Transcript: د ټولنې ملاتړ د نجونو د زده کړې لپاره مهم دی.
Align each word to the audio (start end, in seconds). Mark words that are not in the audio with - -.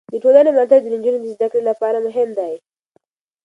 د 0.11 0.13
ټولنې 0.23 0.49
ملاتړ 0.53 0.79
د 0.83 0.87
نجونو 0.93 1.17
د 1.21 1.25
زده 1.35 1.47
کړې 1.51 1.61
لپاره 1.69 1.97
مهم 2.05 2.29
دی. 2.39 2.53